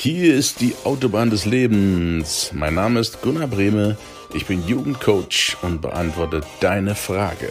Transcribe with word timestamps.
Hier 0.00 0.36
ist 0.36 0.60
die 0.60 0.76
Autobahn 0.84 1.28
des 1.28 1.44
Lebens. 1.44 2.52
Mein 2.54 2.74
Name 2.74 3.00
ist 3.00 3.20
Gunnar 3.20 3.48
Brehme. 3.48 3.96
Ich 4.32 4.46
bin 4.46 4.64
Jugendcoach 4.64 5.56
und 5.62 5.82
beantworte 5.82 6.42
deine 6.60 6.94
Frage. 6.94 7.50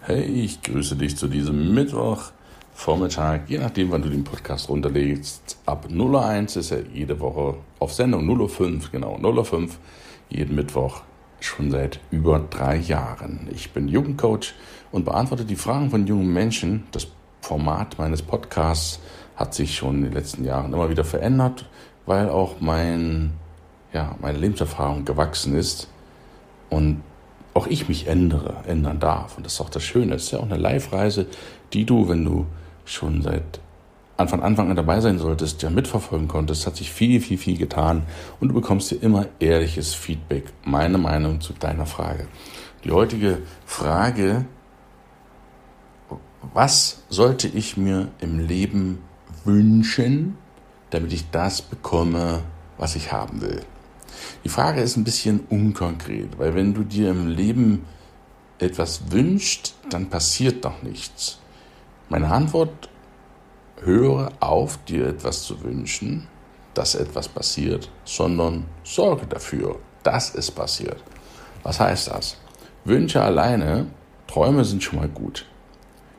Hey, 0.00 0.24
ich 0.24 0.62
grüße 0.62 0.96
dich 0.96 1.14
zu 1.18 1.28
diesem 1.28 1.74
Mittwoch. 1.74 2.32
Vormittag, 2.72 3.50
je 3.50 3.58
nachdem, 3.58 3.90
wann 3.90 4.00
du 4.00 4.08
den 4.08 4.24
Podcast 4.24 4.70
runterlegst. 4.70 5.58
Ab 5.66 5.88
0.01 5.90 6.58
ist 6.60 6.70
er 6.70 6.86
jede 6.94 7.20
Woche 7.20 7.56
auf 7.78 7.92
Sendung, 7.92 8.26
0.05, 8.26 8.90
genau, 8.90 9.18
0.05, 9.18 9.72
jeden 10.30 10.54
Mittwoch 10.54 11.02
schon 11.44 11.70
seit 11.70 12.00
über 12.10 12.38
drei 12.38 12.76
Jahren. 12.76 13.48
Ich 13.52 13.72
bin 13.72 13.88
Jugendcoach 13.88 14.54
und 14.90 15.04
beantworte 15.04 15.44
die 15.44 15.56
Fragen 15.56 15.90
von 15.90 16.06
jungen 16.06 16.32
Menschen. 16.32 16.84
Das 16.92 17.06
Format 17.40 17.98
meines 17.98 18.22
Podcasts 18.22 19.00
hat 19.36 19.54
sich 19.54 19.76
schon 19.76 19.96
in 19.96 20.04
den 20.04 20.12
letzten 20.12 20.44
Jahren 20.44 20.72
immer 20.72 20.88
wieder 20.88 21.04
verändert, 21.04 21.68
weil 22.06 22.28
auch 22.28 22.60
mein, 22.60 23.34
ja, 23.92 24.16
meine 24.20 24.38
Lebenserfahrung 24.38 25.04
gewachsen 25.04 25.54
ist 25.54 25.88
und 26.70 27.02
auch 27.52 27.66
ich 27.66 27.88
mich 27.88 28.06
ändere, 28.08 28.56
ändern 28.66 28.98
darf. 28.98 29.36
Und 29.36 29.46
das 29.46 29.54
ist 29.54 29.60
auch 29.60 29.70
das 29.70 29.84
Schöne. 29.84 30.14
Es 30.14 30.24
ist 30.24 30.30
ja 30.32 30.38
auch 30.40 30.44
eine 30.44 30.56
Live-Reise, 30.56 31.26
die 31.72 31.84
du, 31.84 32.08
wenn 32.08 32.24
du 32.24 32.46
schon 32.84 33.22
seit 33.22 33.60
von 34.16 34.42
Anfang 34.42 34.70
an 34.70 34.76
dabei 34.76 35.00
sein 35.00 35.18
solltest, 35.18 35.62
ja 35.62 35.70
mitverfolgen 35.70 36.28
konntest, 36.28 36.66
hat 36.66 36.76
sich 36.76 36.92
viel, 36.92 37.20
viel, 37.20 37.38
viel 37.38 37.58
getan 37.58 38.04
und 38.40 38.48
du 38.48 38.54
bekommst 38.54 38.90
dir 38.90 39.02
immer 39.02 39.26
ehrliches 39.40 39.94
Feedback, 39.94 40.44
meine 40.64 40.98
Meinung 40.98 41.40
zu 41.40 41.52
deiner 41.52 41.86
Frage. 41.86 42.28
Die 42.84 42.92
heutige 42.92 43.38
Frage, 43.66 44.44
was 46.52 47.02
sollte 47.08 47.48
ich 47.48 47.76
mir 47.76 48.08
im 48.20 48.38
Leben 48.38 49.02
wünschen, 49.44 50.36
damit 50.90 51.12
ich 51.12 51.30
das 51.30 51.62
bekomme, 51.62 52.42
was 52.78 52.94
ich 52.96 53.12
haben 53.12 53.40
will? 53.40 53.62
Die 54.44 54.48
Frage 54.48 54.80
ist 54.80 54.96
ein 54.96 55.04
bisschen 55.04 55.40
unkonkret, 55.48 56.38
weil 56.38 56.54
wenn 56.54 56.74
du 56.74 56.84
dir 56.84 57.10
im 57.10 57.28
Leben 57.28 57.84
etwas 58.58 59.10
wünschst, 59.10 59.74
dann 59.90 60.08
passiert 60.08 60.64
doch 60.64 60.82
nichts. 60.82 61.38
Meine 62.08 62.30
Antwort 62.30 62.88
höre 63.84 64.32
auf, 64.40 64.78
dir 64.84 65.06
etwas 65.06 65.42
zu 65.42 65.62
wünschen, 65.62 66.26
dass 66.74 66.94
etwas 66.94 67.28
passiert, 67.28 67.90
sondern 68.04 68.64
sorge 68.82 69.26
dafür, 69.26 69.76
dass 70.02 70.34
es 70.34 70.50
passiert. 70.50 71.02
Was 71.62 71.80
heißt 71.80 72.08
das? 72.08 72.36
Wünsche 72.84 73.22
alleine, 73.22 73.86
Träume 74.26 74.64
sind 74.64 74.82
schon 74.82 74.98
mal 74.98 75.08
gut. 75.08 75.46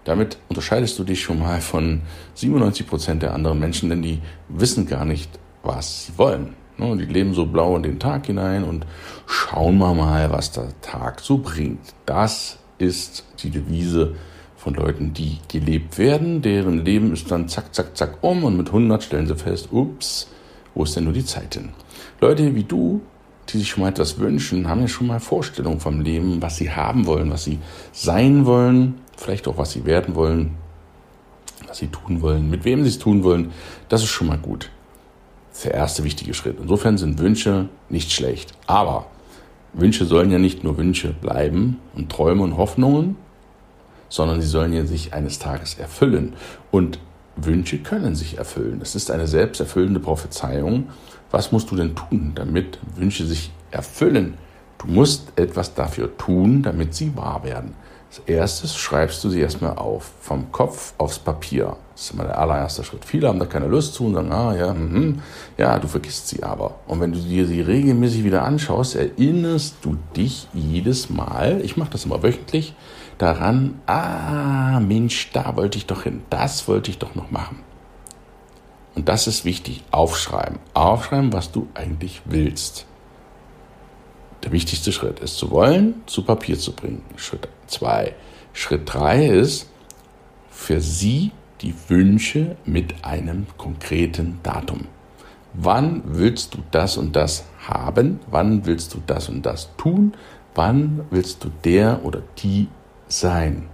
Damit 0.05 0.37
unterscheidest 0.49 0.97
du 0.99 1.03
dich 1.03 1.21
schon 1.21 1.39
mal 1.39 1.61
von 1.61 2.01
97 2.35 2.87
Prozent 2.87 3.23
der 3.23 3.33
anderen 3.33 3.59
Menschen, 3.59 3.89
denn 3.89 4.01
die 4.01 4.21
wissen 4.47 4.87
gar 4.87 5.03
nicht, 5.03 5.39
was 5.63 6.05
sie 6.05 6.17
wollen. 6.17 6.55
Ne, 6.77 6.95
die 6.97 7.05
leben 7.05 7.33
so 7.33 7.45
blau 7.45 7.75
in 7.77 7.83
den 7.83 7.99
Tag 7.99 8.25
hinein 8.25 8.63
und 8.63 8.85
schauen 9.25 9.77
wir 9.77 9.93
mal, 9.93 10.31
was 10.31 10.51
der 10.51 10.69
Tag 10.81 11.21
so 11.21 11.37
bringt. 11.37 11.93
Das 12.05 12.59
ist 12.77 13.23
die 13.41 13.49
Devise 13.49 14.15
von 14.65 14.73
Leuten, 14.73 15.13
die 15.13 15.37
gelebt 15.47 15.99
werden, 15.99 16.41
deren 16.41 16.83
Leben 16.83 17.13
ist 17.13 17.29
dann 17.29 17.47
zack, 17.47 17.75
zack, 17.75 17.95
zack 17.95 18.17
um 18.21 18.43
und 18.43 18.57
mit 18.57 18.69
100 18.69 19.03
stellen 19.03 19.27
sie 19.27 19.35
fest, 19.35 19.69
ups, 19.71 20.27
wo 20.73 20.83
ist 20.83 20.95
denn 20.95 21.03
nur 21.03 21.13
die 21.13 21.23
Zeit 21.23 21.53
hin? 21.53 21.69
Leute 22.19 22.55
wie 22.55 22.63
du, 22.63 23.01
die 23.47 23.59
sich 23.59 23.69
schon 23.69 23.83
mal 23.83 23.89
etwas 23.89 24.17
wünschen, 24.17 24.67
haben 24.67 24.81
ja 24.81 24.87
schon 24.87 25.05
mal 25.05 25.19
Vorstellungen 25.19 25.79
vom 25.79 26.01
Leben, 26.01 26.41
was 26.41 26.57
sie 26.57 26.71
haben 26.71 27.05
wollen, 27.05 27.29
was 27.29 27.43
sie 27.43 27.59
sein 27.91 28.47
wollen, 28.47 28.95
vielleicht 29.15 29.47
auch 29.47 29.59
was 29.59 29.71
sie 29.71 29.85
werden 29.85 30.15
wollen, 30.15 30.55
was 31.67 31.77
sie 31.77 31.87
tun 31.87 32.23
wollen, 32.23 32.49
mit 32.49 32.65
wem 32.65 32.81
sie 32.81 32.89
es 32.89 32.97
tun 32.97 33.23
wollen. 33.23 33.51
Das 33.87 34.01
ist 34.01 34.09
schon 34.09 34.25
mal 34.25 34.39
gut. 34.39 34.71
Das 35.49 35.59
ist 35.59 35.65
der 35.65 35.75
erste 35.75 36.03
wichtige 36.03 36.33
Schritt. 36.33 36.57
Insofern 36.59 36.97
sind 36.97 37.19
Wünsche 37.19 37.69
nicht 37.89 38.11
schlecht. 38.11 38.53
Aber 38.65 39.05
Wünsche 39.73 40.05
sollen 40.05 40.31
ja 40.31 40.39
nicht 40.39 40.63
nur 40.63 40.75
Wünsche 40.79 41.13
bleiben 41.13 41.77
und 41.93 42.11
Träume 42.11 42.41
und 42.41 42.57
Hoffnungen, 42.57 43.15
sondern 44.09 44.41
sie 44.41 44.47
sollen 44.47 44.73
ja 44.73 44.85
sich 44.85 45.13
eines 45.13 45.39
Tages 45.39 45.75
erfüllen. 45.75 46.33
Und 46.71 46.99
Wünsche 47.35 47.79
können 47.79 48.15
sich 48.15 48.37
erfüllen. 48.37 48.79
Es 48.81 48.95
ist 48.95 49.11
eine 49.11 49.27
selbsterfüllende 49.27 49.99
Prophezeiung. 49.99 50.89
Was 51.31 51.51
musst 51.51 51.69
du 51.71 51.75
denn 51.75 51.95
tun, 51.95 52.31
damit 52.35 52.79
Wünsche 52.95 53.25
sich 53.25 53.51
erfüllen? 53.71 54.35
Du 54.77 54.87
musst 54.87 55.33
etwas 55.35 55.73
dafür 55.73 56.15
tun, 56.17 56.63
damit 56.63 56.93
sie 56.93 57.15
wahr 57.17 57.43
werden. 57.43 57.73
Als 58.09 58.21
erstes 58.25 58.75
schreibst 58.77 59.23
du 59.23 59.29
sie 59.29 59.41
erstmal 59.41 59.77
auf, 59.77 60.11
vom 60.21 60.51
Kopf 60.51 60.93
aufs 60.97 61.19
Papier. 61.19 61.75
Das 61.95 62.03
ist 62.03 62.11
immer 62.11 62.25
der 62.25 62.37
allererste 62.37 62.83
Schritt. 62.83 63.05
Viele 63.05 63.29
haben 63.29 63.39
da 63.39 63.45
keine 63.45 63.67
Lust 63.67 63.93
zu 63.93 64.05
und 64.05 64.15
sagen, 64.15 64.29
ah 64.33 64.53
ja, 64.53 64.73
mh, 64.73 65.13
ja, 65.57 65.79
du 65.79 65.87
vergisst 65.87 66.27
sie 66.27 66.43
aber. 66.43 66.75
Und 66.87 66.99
wenn 66.99 67.13
du 67.13 67.19
dir 67.19 67.47
sie 67.47 67.61
regelmäßig 67.61 68.25
wieder 68.25 68.43
anschaust, 68.43 68.95
erinnerst 68.95 69.77
du 69.81 69.97
dich 70.13 70.49
jedes 70.53 71.09
Mal, 71.09 71.61
ich 71.63 71.77
mache 71.77 71.91
das 71.91 72.03
immer 72.03 72.21
wöchentlich, 72.21 72.75
daran, 73.17 73.79
ah 73.85 74.81
Mensch, 74.81 75.31
da 75.31 75.55
wollte 75.55 75.77
ich 75.77 75.85
doch 75.85 76.03
hin, 76.03 76.23
das 76.29 76.67
wollte 76.67 76.91
ich 76.91 76.97
doch 76.97 77.15
noch 77.15 77.31
machen. 77.31 77.59
Und 78.95 79.07
das 79.07 79.27
ist 79.27 79.45
wichtig, 79.45 79.81
aufschreiben. 79.91 80.59
Aufschreiben, 80.73 81.31
was 81.31 81.53
du 81.53 81.69
eigentlich 81.75 82.21
willst. 82.25 82.85
Der 84.43 84.51
wichtigste 84.51 84.91
Schritt 84.91 85.21
ist 85.21 85.37
zu 85.37 85.49
wollen, 85.49 86.03
zu 86.07 86.23
Papier 86.23 86.59
zu 86.59 86.73
bringen. 86.73 87.03
Schritt 87.15 87.47
zwei. 87.67 88.15
Schritt 88.51 88.81
drei 88.85 89.27
ist 89.27 89.69
für 90.49 90.81
sie 90.81 91.31
die 91.61 91.73
Wünsche 91.87 92.55
mit 92.65 93.05
einem 93.05 93.47
konkreten 93.57 94.39
Datum. 94.43 94.85
Wann 95.53 96.03
willst 96.05 96.53
du 96.53 96.59
das 96.71 96.97
und 96.97 97.15
das 97.15 97.45
haben? 97.67 98.19
Wann 98.29 98.65
willst 98.65 98.93
du 98.93 99.01
das 99.05 99.29
und 99.29 99.45
das 99.45 99.69
tun? 99.77 100.13
Wann 100.53 101.01
willst 101.09 101.43
du 101.43 101.49
der 101.63 102.03
oder 102.03 102.21
die 102.37 102.67
sein. 103.07 103.69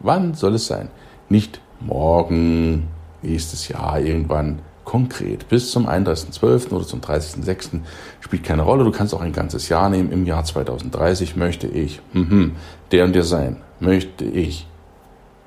Wann 0.00 0.34
soll 0.34 0.54
es 0.54 0.66
sein? 0.66 0.88
Nicht 1.28 1.60
morgen, 1.80 2.88
nächstes 3.22 3.68
Jahr, 3.68 4.00
irgendwann 4.00 4.60
konkret. 4.84 5.48
Bis 5.48 5.70
zum 5.70 5.88
31.12. 5.88 6.72
oder 6.72 6.86
zum 6.86 7.00
30.06. 7.00 7.80
spielt 8.20 8.44
keine 8.44 8.62
Rolle. 8.62 8.84
Du 8.84 8.92
kannst 8.92 9.14
auch 9.14 9.20
ein 9.20 9.32
ganzes 9.32 9.68
Jahr 9.68 9.88
nehmen. 9.88 10.12
Im 10.12 10.26
Jahr 10.26 10.44
2030 10.44 11.36
möchte 11.36 11.66
ich 11.66 12.00
mhm, 12.12 12.52
der 12.92 13.04
und 13.04 13.14
der 13.14 13.24
sein. 13.24 13.56
Möchte 13.80 14.24
ich 14.24 14.66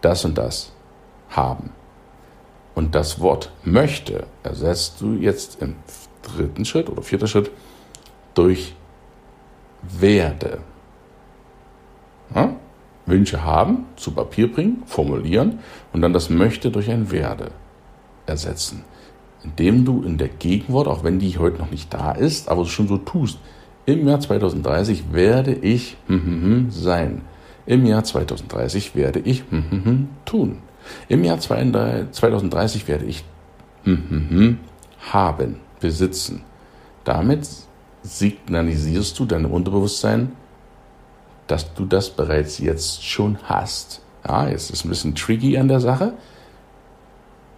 das 0.01 0.25
und 0.25 0.38
das 0.38 0.73
haben. 1.29 1.72
Und 2.75 2.95
das 2.95 3.19
Wort 3.19 3.51
möchte 3.63 4.25
ersetzt 4.44 5.01
du 5.01 5.13
jetzt 5.13 5.62
im 5.62 5.75
dritten 6.22 6.66
Schritt 6.66 6.90
oder 6.90 7.01
vierten 7.01 7.28
Schritt 7.28 7.51
durch 8.34 8.75
werde. 9.81 10.59
Ja? 12.34 12.56
Wünsche 13.06 13.44
haben, 13.44 13.85
zu 13.95 14.12
Papier 14.12 14.51
bringen, 14.51 14.84
formulieren 14.85 15.59
und 15.94 16.01
dann 16.01 16.13
das 16.13 16.29
möchte 16.29 16.72
durch 16.72 16.89
ein 16.91 17.12
werde 17.12 17.51
ersetzen. 18.25 18.84
Indem 19.44 19.84
du 19.84 20.03
in 20.03 20.18
der 20.18 20.28
Gegenwart, 20.28 20.88
auch 20.88 21.03
wenn 21.03 21.18
die 21.19 21.38
heute 21.38 21.57
noch 21.57 21.72
nicht 21.72 21.94
da 21.94 22.12
ist, 22.12 22.50
aber 22.50 22.66
schon 22.66 22.88
so 22.88 22.97
tust, 22.97 23.39
im 23.85 24.07
Jahr 24.07 24.19
2030 24.19 25.12
werde 25.12 25.53
ich 25.53 25.97
hm, 26.07 26.23
hm, 26.23 26.44
hm, 26.44 26.72
sein. 26.72 27.22
Im 27.66 27.85
Jahr 27.85 28.03
2030 28.03 28.95
werde 28.95 29.19
ich 29.19 29.44
tun. 30.25 30.59
Im 31.07 31.23
Jahr 31.23 31.39
2030 31.39 32.88
werde 32.88 33.05
ich 33.05 33.23
haben, 35.11 35.55
besitzen. 35.79 36.44
Damit 37.03 37.47
signalisierst 38.03 39.17
du 39.17 39.25
deinem 39.25 39.51
Unterbewusstsein, 39.51 40.33
dass 41.47 41.73
du 41.73 41.85
das 41.85 42.09
bereits 42.11 42.59
jetzt 42.59 43.03
schon 43.03 43.39
hast. 43.44 44.01
Ja, 44.27 44.47
jetzt 44.47 44.69
ist 44.69 44.86
ein 44.86 44.89
bisschen 44.89 45.15
tricky 45.15 45.57
an 45.57 45.68
der 45.68 45.80
Sache. 45.80 46.13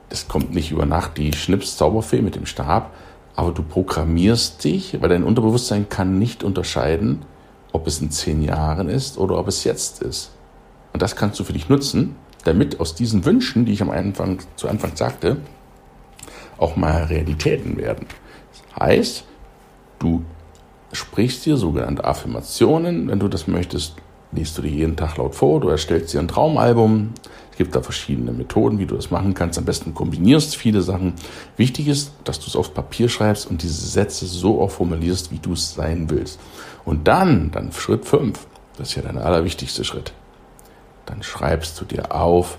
Das 0.09 0.27
kommt 0.27 0.53
nicht 0.53 0.71
über 0.71 0.85
Nacht 0.85 1.17
die 1.17 1.33
Schnips-Zauberfee 1.33 2.21
mit 2.21 2.35
dem 2.35 2.45
Stab, 2.45 2.91
aber 3.35 3.51
du 3.51 3.63
programmierst 3.63 4.63
dich, 4.63 5.01
weil 5.01 5.09
dein 5.09 5.23
Unterbewusstsein 5.23 5.89
kann 5.89 6.19
nicht 6.19 6.43
unterscheiden, 6.43 7.23
ob 7.71 7.87
es 7.87 8.01
in 8.01 8.11
zehn 8.11 8.41
Jahren 8.41 8.89
ist 8.89 9.17
oder 9.17 9.37
ob 9.37 9.47
es 9.47 9.63
jetzt 9.63 10.01
ist. 10.01 10.31
Und 10.93 11.01
das 11.01 11.15
kannst 11.15 11.39
du 11.39 11.43
für 11.43 11.53
dich 11.53 11.69
nutzen, 11.69 12.15
damit 12.43 12.79
aus 12.79 12.95
diesen 12.95 13.25
Wünschen, 13.25 13.65
die 13.65 13.73
ich 13.73 13.81
am 13.81 13.89
Anfang, 13.89 14.39
zu 14.55 14.67
Anfang 14.67 14.95
sagte, 14.95 15.37
auch 16.57 16.75
mal 16.75 17.03
Realitäten 17.05 17.77
werden. 17.77 18.05
Das 18.51 18.87
heißt, 18.87 19.25
du 19.99 20.23
sprichst 20.93 21.45
dir 21.45 21.57
sogenannte 21.57 22.03
Affirmationen. 22.03 23.07
Wenn 23.07 23.19
du 23.19 23.27
das 23.27 23.47
möchtest, 23.47 23.95
liest 24.31 24.57
du 24.57 24.61
dir 24.61 24.69
jeden 24.69 24.95
Tag 24.95 25.17
laut 25.17 25.35
vor. 25.35 25.59
Du 25.59 25.69
erstellst 25.69 26.13
dir 26.13 26.19
ein 26.19 26.27
Traumalbum. 26.27 27.13
Es 27.51 27.57
gibt 27.57 27.75
da 27.75 27.81
verschiedene 27.81 28.31
Methoden, 28.31 28.79
wie 28.79 28.85
du 28.85 28.95
das 28.95 29.11
machen 29.11 29.33
kannst. 29.33 29.57
Am 29.57 29.65
besten 29.65 29.93
kombinierst 29.93 30.55
viele 30.55 30.81
Sachen. 30.81 31.13
Wichtig 31.57 31.87
ist, 31.87 32.13
dass 32.23 32.39
du 32.39 32.47
es 32.47 32.55
aufs 32.55 32.69
Papier 32.69 33.09
schreibst 33.09 33.49
und 33.49 33.61
diese 33.61 33.87
Sätze 33.87 34.25
so 34.25 34.61
auch 34.61 34.71
formulierst, 34.71 35.31
wie 35.31 35.39
du 35.39 35.53
es 35.53 35.73
sein 35.73 36.09
willst. 36.09 36.39
Und 36.85 37.07
dann, 37.07 37.51
dann 37.51 37.71
Schritt 37.71 38.05
5, 38.05 38.47
das 38.77 38.89
ist 38.89 38.95
ja 38.95 39.01
dein 39.01 39.17
allerwichtigster 39.17 39.83
Schritt, 39.83 40.13
dann 41.05 41.23
schreibst 41.23 41.79
du 41.79 41.85
dir 41.85 42.13
auf, 42.13 42.57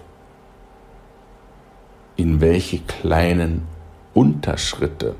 in 2.16 2.40
welche 2.40 2.78
kleinen 2.78 3.66
Unterschritte 4.14 5.14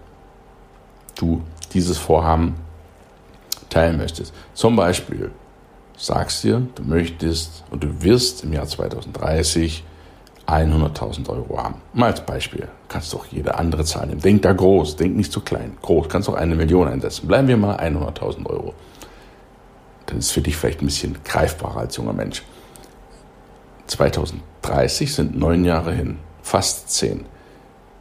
du 1.16 1.42
dieses 1.72 1.98
Vorhaben 1.98 2.54
teilen 3.70 3.96
möchtest. 3.96 4.34
Zum 4.54 4.76
Beispiel 4.76 5.30
sagst 5.96 6.44
dir, 6.44 6.66
du 6.74 6.82
möchtest 6.82 7.64
und 7.70 7.82
du 7.82 8.02
wirst 8.02 8.44
im 8.44 8.52
Jahr 8.52 8.66
2030 8.66 9.84
100.000 10.46 11.28
Euro 11.30 11.62
haben. 11.62 11.76
Mal 11.92 12.06
als 12.06 12.20
Beispiel. 12.26 12.68
Kannst 12.88 13.12
doch 13.14 13.26
jede 13.26 13.54
andere 13.54 13.84
Zahl 13.84 14.06
nehmen. 14.06 14.20
Denk 14.20 14.42
da 14.42 14.52
groß, 14.52 14.96
denk 14.96 15.16
nicht 15.16 15.32
zu 15.32 15.40
klein. 15.40 15.76
Groß, 15.80 16.08
kannst 16.08 16.28
auch 16.28 16.34
eine 16.34 16.54
Million 16.54 16.88
einsetzen. 16.88 17.28
Bleiben 17.28 17.48
wir 17.48 17.56
mal 17.56 17.76
100.000 17.76 18.44
Euro. 18.46 18.75
Das 20.06 20.18
ist 20.18 20.32
für 20.32 20.42
dich 20.42 20.56
vielleicht 20.56 20.82
ein 20.82 20.86
bisschen 20.86 21.16
greifbarer 21.25 21.80
als 21.80 21.96
junger 21.96 22.12
Mensch. 22.12 22.42
2030 23.87 25.14
sind 25.14 25.38
neun 25.38 25.64
Jahre 25.64 25.93
hin, 25.93 26.19
fast 26.43 26.90
zehn. 26.90 27.26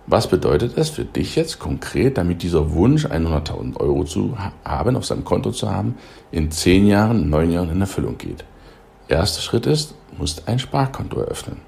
Was 0.08 0.28
bedeutet 0.28 0.78
es 0.78 0.90
für 0.90 1.06
dich 1.06 1.36
jetzt 1.36 1.60
konkret, 1.60 2.18
damit 2.18 2.44
dieser 2.44 2.74
Wunsch, 2.74 3.06
100.000 3.06 3.78
Euro 3.80 4.04
zu 4.04 4.38
haben, 4.66 4.96
auf 4.96 5.06
seinem 5.06 5.24
Konto 5.24 5.52
zu 5.52 5.72
haben, 5.72 5.96
in 6.32 6.52
zehn 6.52 6.88
Jahren, 6.88 7.30
neun 7.30 7.52
Jahren 7.52 7.70
in 7.70 7.82
Erfüllung 7.82 8.18
geht? 8.18 8.44
Erster 9.08 9.42
Schritt 9.42 9.66
ist, 9.66 9.96
musst 10.18 10.48
ein 10.48 10.60
Sparkonto 10.60 11.20
eröffnen. 11.20 11.62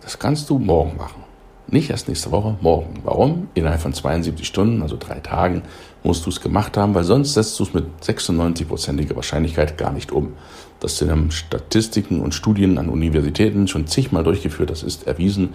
Das 0.00 0.18
kannst 0.18 0.48
du 0.48 0.58
morgen 0.58 0.96
machen. 0.96 1.27
Nicht 1.70 1.90
erst 1.90 2.08
nächste 2.08 2.30
Woche, 2.30 2.56
morgen. 2.62 2.94
Warum? 3.04 3.48
Innerhalb 3.52 3.82
von 3.82 3.92
72 3.92 4.46
Stunden, 4.46 4.80
also 4.80 4.96
drei 4.98 5.20
Tagen, 5.20 5.62
musst 6.02 6.24
du 6.24 6.30
es 6.30 6.40
gemacht 6.40 6.78
haben, 6.78 6.94
weil 6.94 7.04
sonst 7.04 7.34
setzt 7.34 7.58
du 7.58 7.64
es 7.64 7.74
mit 7.74 7.84
96-prozentiger 8.02 9.14
Wahrscheinlichkeit 9.14 9.76
gar 9.76 9.92
nicht 9.92 10.10
um. 10.10 10.32
Das 10.80 10.96
sind 10.96 11.34
Statistiken 11.34 12.20
und 12.20 12.32
Studien 12.32 12.78
an 12.78 12.88
Universitäten 12.88 13.68
schon 13.68 13.86
zigmal 13.86 14.24
durchgeführt. 14.24 14.70
Das 14.70 14.82
ist 14.82 15.06
erwiesen. 15.06 15.50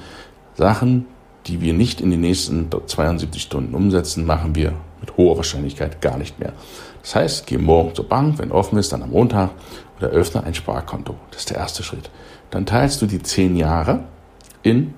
Sachen, 0.53 1.07
die 1.47 1.61
wir 1.61 1.73
nicht 1.73 1.99
in 1.99 2.11
den 2.11 2.21
nächsten 2.21 2.69
72 2.85 3.41
Stunden 3.41 3.73
umsetzen, 3.73 4.27
machen 4.27 4.53
wir 4.53 4.73
mit 4.99 5.17
hoher 5.17 5.37
Wahrscheinlichkeit 5.37 5.99
gar 5.99 6.19
nicht 6.19 6.39
mehr. 6.39 6.53
Das 7.01 7.15
heißt, 7.15 7.47
geh 7.47 7.57
morgen 7.57 7.95
zur 7.95 8.07
Bank, 8.07 8.37
wenn 8.37 8.51
offen 8.51 8.77
ist, 8.77 8.93
dann 8.93 9.01
am 9.01 9.09
Montag 9.09 9.49
oder 9.97 10.09
öffne 10.09 10.43
ein 10.43 10.53
Sparkonto. 10.53 11.15
Das 11.31 11.39
ist 11.39 11.49
der 11.49 11.57
erste 11.57 11.81
Schritt. 11.81 12.11
Dann 12.51 12.67
teilst 12.67 13.01
du 13.01 13.07
die 13.07 13.23
zehn 13.23 13.55
Jahre 13.55 14.03
in 14.61 14.93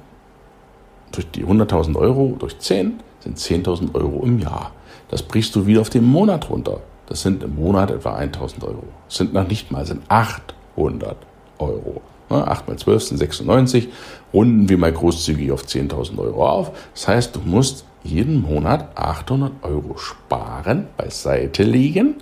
durch 1.16 1.30
die 1.32 1.46
100.000 1.46 1.96
Euro 1.96 2.36
durch 2.40 2.60
10 2.60 3.00
sind 3.20 3.38
10.000 3.38 3.96
Euro 3.96 4.24
im 4.24 4.40
Jahr. 4.40 4.72
Das 5.10 5.24
brichst 5.24 5.56
du 5.56 5.66
wieder 5.66 5.82
auf 5.82 5.90
den 5.90 6.06
Monat 6.06 6.50
runter. 6.50 6.80
Das 7.08 7.22
sind 7.22 7.44
im 7.44 7.56
Monat 7.56 7.92
etwa 7.92 8.18
1.000 8.18 8.64
Euro. 8.64 8.84
Das 9.08 9.18
sind 9.18 9.34
noch 9.34 9.48
nicht 9.48 9.72
mal, 9.72 9.86
sind 9.86 10.04
800 10.10 11.18
Euro. 11.60 12.02
8 12.30 12.68
mal 12.68 12.78
12 12.78 13.04
sind 13.04 13.18
96, 13.18 13.90
runden 14.34 14.68
wir 14.68 14.78
mal 14.78 14.92
großzügig 14.92 15.52
auf 15.52 15.64
10.000 15.64 16.18
Euro 16.18 16.48
auf. 16.48 16.72
Das 16.94 17.08
heißt, 17.08 17.36
du 17.36 17.40
musst 17.42 17.86
jeden 18.04 18.42
Monat 18.42 18.90
800 18.98 19.64
Euro 19.64 19.98
sparen, 19.98 20.88
beiseite 20.98 21.64
legen. 21.64 22.16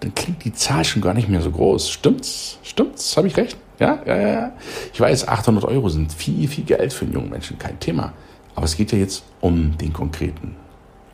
Dann 0.00 0.14
klingt 0.14 0.44
die 0.44 0.52
Zahl 0.52 0.84
schon 0.84 1.02
gar 1.02 1.14
nicht 1.14 1.28
mehr 1.28 1.42
so 1.42 1.50
groß. 1.50 1.90
Stimmt's? 1.90 2.58
Stimmt's? 2.62 3.16
Habe 3.16 3.28
ich 3.28 3.36
recht? 3.36 3.56
Ja, 3.78 4.00
ja, 4.06 4.16
ja. 4.16 4.52
Ich 4.92 5.00
weiß, 5.00 5.28
800 5.28 5.64
Euro 5.64 5.88
sind 5.88 6.12
viel, 6.12 6.48
viel 6.48 6.64
Geld 6.64 6.92
für 6.92 7.04
einen 7.04 7.14
jungen 7.14 7.30
Menschen, 7.30 7.58
kein 7.58 7.78
Thema. 7.78 8.12
Aber 8.54 8.64
es 8.64 8.76
geht 8.76 8.92
ja 8.92 8.98
jetzt 8.98 9.24
um 9.40 9.76
den 9.78 9.92
konkreten, 9.92 10.56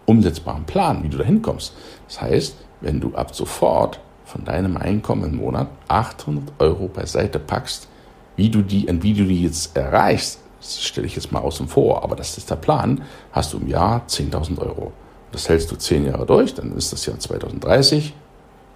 umsetzbaren 0.07 0.65
Plan, 0.65 1.03
wie 1.03 1.09
du 1.09 1.19
da 1.19 1.25
hinkommst. 1.25 1.75
Das 2.07 2.21
heißt, 2.21 2.57
wenn 2.81 3.01
du 3.01 3.15
ab 3.15 3.35
sofort 3.35 4.01
von 4.25 4.45
deinem 4.45 4.77
Einkommen 4.77 5.25
im 5.25 5.37
Monat 5.37 5.69
800 5.89 6.55
Euro 6.59 6.89
beiseite 6.89 7.39
packst, 7.39 7.89
wie 8.37 8.51
du 8.51 8.63
die, 8.63 8.87
wie 9.03 9.15
du 9.15 9.25
die 9.25 9.43
jetzt 9.43 9.77
erreichst, 9.77 10.41
das 10.61 10.83
stelle 10.83 11.07
ich 11.07 11.17
jetzt 11.17 11.33
mal 11.33 11.41
außen 11.41 11.69
vor, 11.69 12.03
aber 12.03 12.17
das 12.17 12.37
ist 12.37 12.51
der 12.51 12.57
Plan, 12.57 13.03
hast 13.33 13.53
du 13.53 13.59
im 13.59 13.69
Jahr 13.69 14.03
10.000 14.09 14.59
Euro. 14.59 14.93
Das 15.33 15.49
hältst 15.49 15.71
du 15.71 15.77
10 15.77 16.07
Jahre 16.07 16.27
durch, 16.27 16.55
dann 16.55 16.77
ist 16.77 16.93
das 16.93 17.07
Jahr 17.07 17.19
2030 17.19 18.15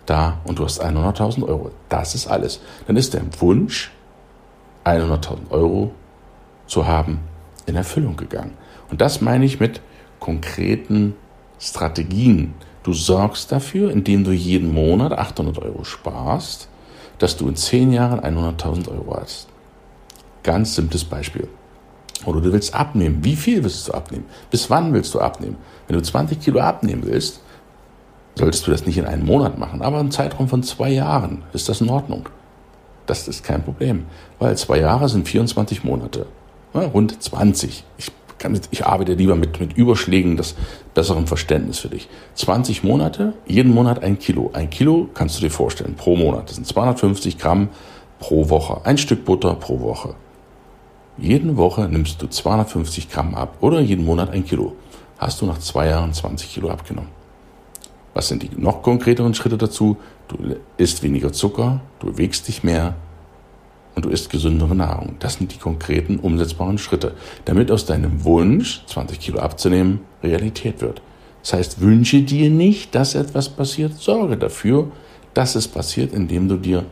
da 0.06 0.38
und 0.44 0.58
du 0.58 0.64
hast 0.64 0.82
100.000 0.82 1.46
Euro. 1.46 1.70
Das 1.88 2.14
ist 2.14 2.26
alles. 2.26 2.60
Dann 2.86 2.96
ist 2.96 3.14
dein 3.14 3.30
Wunsch, 3.40 3.92
100.000 4.84 5.50
Euro 5.50 5.92
zu 6.66 6.86
haben, 6.86 7.20
in 7.66 7.76
Erfüllung 7.76 8.16
gegangen. 8.16 8.54
Und 8.90 9.00
das 9.00 9.20
meine 9.20 9.44
ich 9.44 9.60
mit 9.60 9.80
konkreten 10.20 11.14
Strategien. 11.58 12.54
Du 12.82 12.92
sorgst 12.92 13.52
dafür, 13.52 13.90
indem 13.90 14.24
du 14.24 14.32
jeden 14.32 14.72
Monat 14.72 15.12
800 15.12 15.58
Euro 15.58 15.84
sparst, 15.84 16.68
dass 17.18 17.36
du 17.36 17.48
in 17.48 17.56
10 17.56 17.92
Jahren 17.92 18.20
100.000 18.20 18.88
Euro 18.88 19.18
hast. 19.20 19.48
Ganz 20.42 20.74
simples 20.74 21.04
Beispiel. 21.04 21.48
Oder 22.24 22.40
du 22.40 22.52
willst 22.52 22.74
abnehmen. 22.74 23.18
Wie 23.22 23.36
viel 23.36 23.62
willst 23.62 23.88
du 23.88 23.92
abnehmen? 23.92 24.24
Bis 24.50 24.70
wann 24.70 24.92
willst 24.92 25.14
du 25.14 25.20
abnehmen? 25.20 25.56
Wenn 25.86 25.96
du 25.96 26.02
20 26.02 26.40
Kilo 26.40 26.60
abnehmen 26.60 27.02
willst, 27.04 27.40
solltest 28.34 28.66
du 28.66 28.70
das 28.70 28.86
nicht 28.86 28.98
in 28.98 29.06
einem 29.06 29.26
Monat 29.26 29.58
machen, 29.58 29.82
aber 29.82 30.00
im 30.00 30.10
Zeitraum 30.10 30.48
von 30.48 30.62
zwei 30.62 30.90
Jahren 30.90 31.42
ist 31.52 31.68
das 31.68 31.80
in 31.80 31.90
Ordnung. 31.90 32.28
Das 33.06 33.28
ist 33.28 33.44
kein 33.44 33.64
Problem, 33.64 34.06
weil 34.38 34.56
zwei 34.56 34.78
Jahre 34.78 35.08
sind 35.08 35.28
24 35.28 35.84
Monate, 35.84 36.26
ja, 36.74 36.80
rund 36.82 37.22
20. 37.22 37.84
Ich, 37.98 38.12
kann, 38.38 38.58
ich 38.70 38.86
arbeite 38.86 39.14
lieber 39.14 39.36
mit, 39.36 39.60
mit 39.60 39.74
Überschlägen, 39.74 40.36
das 40.36 40.54
besseren 40.94 41.26
Verständnis 41.26 41.78
für 41.78 41.88
dich. 41.88 42.08
20 42.34 42.82
Monate, 42.84 43.34
jeden 43.46 43.72
Monat 43.72 44.02
ein 44.02 44.18
Kilo. 44.18 44.50
Ein 44.52 44.70
Kilo 44.70 45.08
kannst 45.14 45.36
du 45.36 45.40
dir 45.40 45.50
vorstellen, 45.50 45.94
pro 45.94 46.16
Monat. 46.16 46.48
Das 46.48 46.56
sind 46.56 46.66
250 46.66 47.38
Gramm 47.38 47.68
pro 48.18 48.48
Woche. 48.48 48.80
Ein 48.84 48.98
Stück 48.98 49.24
Butter 49.24 49.54
pro 49.54 49.80
Woche. 49.80 50.14
Jeden 51.18 51.56
Woche 51.56 51.88
nimmst 51.88 52.22
du 52.22 52.26
250 52.26 53.10
Gramm 53.10 53.34
ab 53.34 53.58
oder 53.60 53.80
jeden 53.80 54.04
Monat 54.04 54.30
ein 54.30 54.44
Kilo. 54.44 54.74
Hast 55.18 55.40
du 55.40 55.46
nach 55.46 55.58
zwei 55.58 55.88
Jahren 55.88 56.12
20 56.12 56.52
Kilo 56.52 56.70
abgenommen. 56.70 57.10
Was 58.14 58.28
sind 58.28 58.42
die 58.42 58.50
noch 58.56 58.82
konkreteren 58.82 59.34
Schritte 59.34 59.56
dazu? 59.56 59.96
Du 60.28 60.36
isst 60.76 61.02
weniger 61.02 61.32
Zucker, 61.32 61.80
du 62.00 62.08
bewegst 62.08 62.48
dich 62.48 62.62
mehr 62.62 62.94
und 63.94 64.04
du 64.04 64.08
isst 64.08 64.30
gesündere 64.30 64.74
Nahrung. 64.74 65.16
Das 65.18 65.34
sind 65.34 65.52
die 65.52 65.58
konkreten 65.58 66.18
umsetzbaren 66.18 66.78
Schritte, 66.78 67.14
damit 67.44 67.70
aus 67.70 67.86
deinem 67.86 68.24
Wunsch, 68.24 68.84
20 68.86 69.20
Kilo 69.20 69.38
abzunehmen, 69.38 70.00
Realität 70.22 70.80
wird. 70.80 71.02
Das 71.42 71.54
heißt, 71.54 71.80
wünsche 71.80 72.22
dir 72.22 72.50
nicht, 72.50 72.94
dass 72.94 73.14
etwas 73.14 73.48
passiert, 73.48 73.94
sorge 73.94 74.36
dafür, 74.36 74.90
dass 75.34 75.54
es 75.54 75.66
passiert, 75.66 76.12
indem 76.12 76.48
du 76.48 76.56
dir 76.56 76.86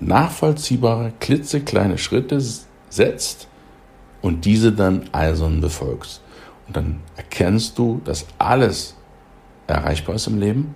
nachvollziehbare, 0.00 1.12
klitzekleine 1.20 1.98
Schritte 1.98 2.42
setzt 2.90 3.48
und 4.20 4.44
diese 4.44 4.72
dann 4.72 5.04
eisern 5.12 5.60
befolgst. 5.60 6.20
Und 6.66 6.76
dann 6.76 7.00
erkennst 7.16 7.78
du, 7.78 8.00
dass 8.04 8.26
alles 8.38 8.96
erreichbar 9.66 10.16
ist 10.16 10.26
im 10.26 10.38
Leben 10.38 10.74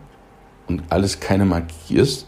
und 0.68 0.82
alles 0.90 1.18
keine 1.18 1.44
Magie 1.44 1.96
ist, 1.96 2.26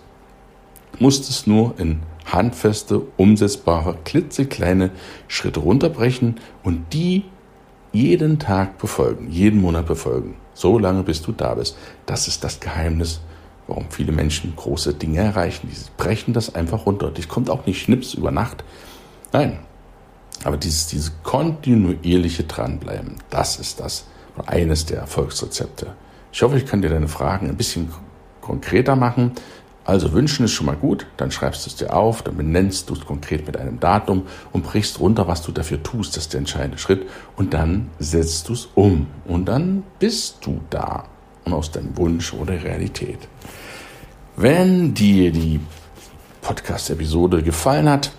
musst 0.99 1.28
es 1.28 1.47
nur 1.47 1.75
in 1.78 2.00
handfeste, 2.32 3.02
umsetzbare, 3.16 3.99
klitzekleine 4.04 4.90
Schritte 5.28 5.60
runterbrechen 5.60 6.37
und 6.62 6.92
die 6.92 7.25
jeden 7.92 8.38
Tag 8.38 8.78
befolgen, 8.78 9.30
jeden 9.30 9.60
Monat 9.60 9.87
befolgen. 9.87 10.37
So 10.54 10.78
lange, 10.78 11.02
bis 11.02 11.22
du 11.22 11.32
da 11.32 11.54
bist. 11.54 11.76
Das 12.06 12.28
ist 12.28 12.44
das 12.44 12.60
Geheimnis, 12.60 13.20
warum 13.66 13.87
viele 13.90 14.12
Menschen 14.12 14.54
große 14.54 14.94
Dinge 14.94 15.20
erreichen. 15.20 15.68
Die 15.70 15.76
brechen 15.96 16.34
das 16.34 16.54
einfach 16.54 16.87
runter. 16.87 17.10
Das 17.10 17.28
kommt 17.28 17.50
auch 17.50 17.66
nicht 17.66 17.82
schnips 17.82 18.14
über 18.14 18.30
Nacht. 18.30 18.64
Nein. 19.32 19.58
Aber 20.44 20.56
dieses, 20.56 20.87
dieses 20.87 21.12
kontinuierliche 21.22 22.44
Dranbleiben, 22.44 23.16
das 23.28 23.58
ist 23.58 23.80
das, 23.80 24.06
eines 24.46 24.87
der 24.87 24.99
Erfolgsrezepte. 24.99 25.94
Ich 26.32 26.42
hoffe, 26.42 26.56
ich 26.56 26.64
kann 26.64 26.80
dir 26.80 26.88
deine 26.88 27.08
Fragen 27.08 27.49
ein 27.49 27.56
bisschen 27.56 27.90
konkreter 28.40 28.96
machen. 28.96 29.32
Also 29.84 30.12
wünschen 30.12 30.44
ist 30.44 30.52
schon 30.52 30.66
mal 30.66 30.76
gut, 30.76 31.06
dann 31.16 31.30
schreibst 31.30 31.64
du 31.64 31.70
es 31.70 31.76
dir 31.76 31.94
auf, 31.94 32.22
dann 32.22 32.37
benennst 32.37 32.90
du 32.90 32.94
es 32.94 33.04
konkret 33.04 33.46
mit 33.46 33.56
einem 33.56 33.80
Datum 33.80 34.26
und 34.52 34.62
brichst 34.62 35.00
runter, 35.00 35.26
was 35.26 35.42
du 35.42 35.52
dafür 35.52 35.82
tust, 35.82 36.16
das 36.16 36.25
ist 36.25 36.32
der 36.34 36.40
entscheidende 36.40 36.78
Schritt 36.78 37.08
und 37.37 37.54
dann 37.54 37.90
setzt 37.99 38.49
du 38.49 38.52
es 38.52 38.68
um 38.75 39.06
und 39.25 39.46
dann 39.46 39.82
bist 39.99 40.38
du 40.44 40.60
da 40.68 41.04
und 41.44 41.54
aus 41.54 41.70
deinem 41.70 41.96
Wunsch 41.96 42.34
oder 42.34 42.62
Realität. 42.62 43.18
Wenn 44.37 44.94
dir 44.94 45.32
die 45.32 45.60
Podcast-Episode 46.42 47.42
gefallen 47.42 47.88
hat, 47.88 48.12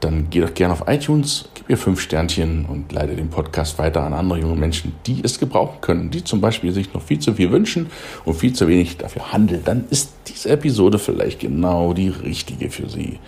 dann 0.00 0.30
geh 0.30 0.40
doch 0.40 0.54
gerne 0.54 0.74
auf 0.74 0.84
iTunes, 0.86 1.48
gib 1.62 1.68
mir 1.68 1.76
fünf 1.76 2.00
Sternchen 2.00 2.64
und 2.64 2.90
leite 2.90 3.14
den 3.14 3.30
Podcast 3.30 3.78
weiter 3.78 4.02
an 4.02 4.14
andere 4.14 4.40
junge 4.40 4.56
Menschen, 4.56 4.94
die 5.06 5.20
es 5.22 5.38
gebrauchen 5.38 5.80
können, 5.80 6.10
die 6.10 6.24
zum 6.24 6.40
Beispiel 6.40 6.72
sich 6.72 6.92
noch 6.92 7.02
viel 7.02 7.20
zu 7.20 7.34
viel 7.34 7.52
wünschen 7.52 7.86
und 8.24 8.34
viel 8.34 8.52
zu 8.52 8.66
wenig 8.66 8.96
dafür 8.96 9.32
handeln. 9.32 9.62
Dann 9.64 9.84
ist 9.88 10.12
diese 10.26 10.50
Episode 10.50 10.98
vielleicht 10.98 11.38
genau 11.38 11.92
die 11.92 12.08
richtige 12.08 12.68
für 12.68 12.88
sie. 12.88 13.20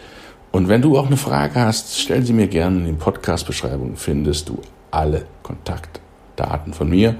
Und 0.50 0.68
wenn 0.68 0.82
du 0.82 0.98
auch 0.98 1.06
eine 1.06 1.16
Frage 1.16 1.60
hast, 1.60 2.00
stell 2.00 2.24
sie 2.24 2.32
mir 2.32 2.48
gerne 2.48 2.78
in 2.78 2.86
den 2.86 2.98
Podcast-Beschreibungen, 2.98 3.96
findest 3.96 4.48
du 4.48 4.60
alle 4.90 5.26
Kontaktdaten 5.44 6.72
von 6.72 6.90
mir 6.90 7.14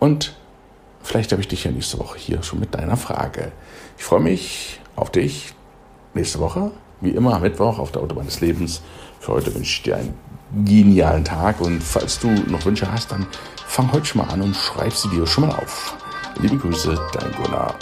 und 0.00 0.34
vielleicht 1.00 1.30
habe 1.30 1.42
ich 1.42 1.48
dich 1.48 1.62
ja 1.62 1.70
nächste 1.70 2.00
Woche 2.00 2.18
hier 2.18 2.42
schon 2.42 2.58
mit 2.58 2.74
deiner 2.74 2.96
Frage. 2.96 3.52
Ich 3.98 4.02
freue 4.02 4.20
mich 4.20 4.80
auf 4.96 5.10
dich 5.10 5.54
nächste 6.14 6.40
Woche, 6.40 6.72
wie 7.00 7.10
immer 7.10 7.34
am 7.34 7.42
Mittwoch 7.42 7.78
auf 7.78 7.92
der 7.92 8.02
Autobahn 8.02 8.26
des 8.26 8.40
Lebens. 8.40 8.82
Für 9.20 9.32
heute 9.32 9.54
wünsche 9.54 9.76
ich 9.76 9.82
dir 9.82 9.96
einen 9.96 10.14
genialen 10.64 11.24
Tag 11.24 11.60
und 11.60 11.82
falls 11.82 12.18
du 12.18 12.28
noch 12.30 12.64
Wünsche 12.64 12.90
hast, 12.90 13.12
dann 13.12 13.26
fang 13.66 13.92
heute 13.92 14.06
schon 14.06 14.22
mal 14.22 14.32
an 14.32 14.42
und 14.42 14.56
schreib 14.56 14.92
sie 14.92 15.08
dir 15.10 15.26
schon 15.26 15.48
mal 15.48 15.56
auf. 15.56 15.96
Liebe 16.40 16.56
Grüße, 16.56 16.98
dein 17.12 17.32
Gunnar. 17.32 17.74